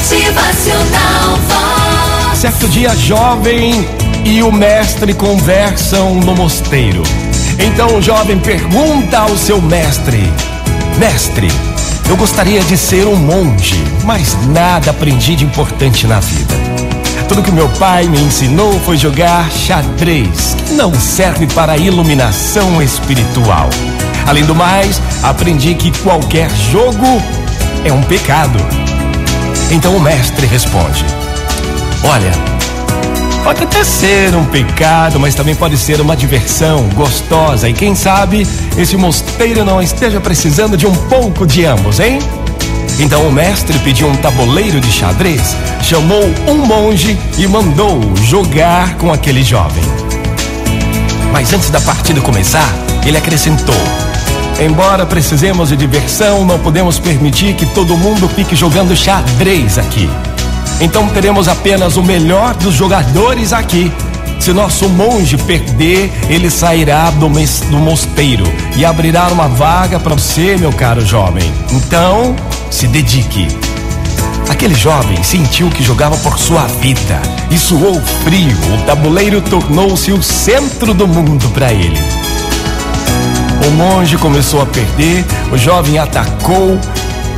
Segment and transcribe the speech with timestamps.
[0.00, 2.38] Motivacional Vox.
[2.38, 3.86] Certo dia, jovem
[4.24, 7.02] e o mestre conversam no mosteiro.
[7.58, 10.32] Então o jovem pergunta ao seu mestre:
[10.96, 11.48] Mestre,
[12.08, 16.54] eu gostaria de ser um monge, mas nada aprendi de importante na vida.
[17.28, 23.68] Tudo que meu pai me ensinou foi jogar xadrez, que não serve para iluminação espiritual.
[24.26, 27.22] Além do mais, aprendi que qualquer jogo
[27.84, 28.58] é um pecado.
[29.70, 31.04] Então o mestre responde:
[32.02, 32.32] Olha,
[33.44, 37.68] pode até ser um pecado, mas também pode ser uma diversão gostosa.
[37.68, 38.46] E quem sabe
[38.76, 42.18] esse mosteiro não esteja precisando de um pouco de ambos, hein?
[42.98, 49.12] Então o mestre pediu um tabuleiro de xadrez, chamou um monge e mandou jogar com
[49.12, 49.84] aquele jovem.
[51.32, 52.68] Mas antes da partida começar,
[53.06, 53.74] ele acrescentou:
[54.60, 60.08] Embora precisemos de diversão, não podemos permitir que todo mundo fique jogando xadrez aqui.
[60.80, 63.90] Então teremos apenas o melhor dos jogadores aqui.
[64.38, 68.44] Se nosso monge perder, ele sairá do, mes- do mosteiro
[68.76, 71.50] e abrirá uma vaga para você, meu caro jovem.
[71.72, 72.34] Então,
[72.70, 73.48] se dedique.
[74.48, 78.56] Aquele jovem sentiu que jogava por sua vida e suou frio.
[78.78, 81.98] O tabuleiro tornou-se o centro do mundo para ele.
[83.66, 86.78] O monge começou a perder, o jovem atacou,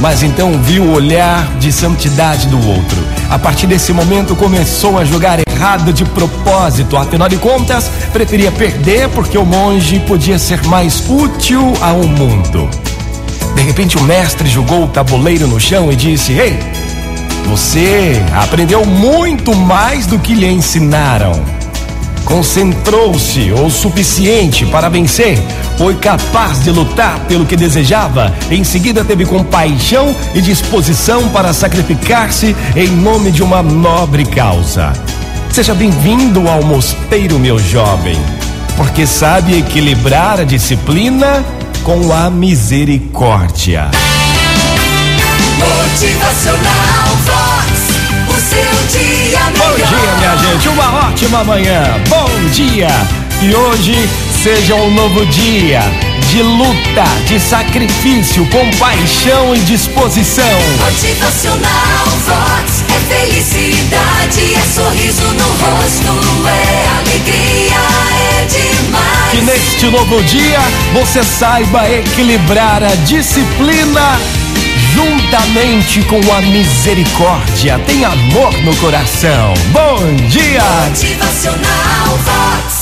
[0.00, 2.98] mas então viu o olhar de santidade do outro.
[3.28, 9.08] A partir desse momento começou a jogar errado de propósito, afinal de contas, preferia perder
[9.10, 12.68] porque o monge podia ser mais útil ao mundo.
[13.54, 16.58] De repente o mestre jogou o tabuleiro no chão e disse: Ei,
[17.46, 21.59] você aprendeu muito mais do que lhe ensinaram.
[22.24, 25.38] Concentrou-se o suficiente para vencer,
[25.76, 32.54] foi capaz de lutar pelo que desejava, em seguida teve compaixão e disposição para sacrificar-se
[32.76, 34.92] em nome de uma nobre causa.
[35.50, 38.16] Seja bem-vindo ao mosteiro, meu jovem,
[38.76, 41.44] porque sabe equilibrar a disciplina
[41.82, 43.90] com a misericórdia.
[45.58, 46.89] Motivacional
[51.20, 51.82] ótima manhã.
[52.08, 52.88] Bom dia.
[53.42, 54.08] E hoje
[54.42, 55.82] seja um novo dia
[56.30, 60.44] de luta, de sacrifício, compaixão e disposição.
[60.82, 62.84] Motivacional Vox.
[62.88, 67.76] É felicidade, é sorriso no rosto, é alegria,
[68.40, 69.30] é demais.
[69.30, 70.60] Que neste novo dia
[70.94, 74.18] você saiba equilibrar a disciplina
[74.94, 77.78] juntamente com a misericórdia.
[77.86, 79.54] Tem amor no coração.
[79.72, 80.62] Bom dia.
[80.88, 82.79] Motivacional Vox.